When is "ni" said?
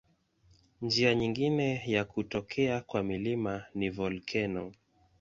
3.75-3.89